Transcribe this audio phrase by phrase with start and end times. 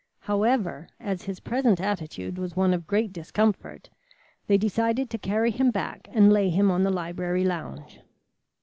[0.21, 3.91] However, as his present attitude was one of great discomfort,
[4.47, 7.99] they decided to carry him back and lay him on the library lounge.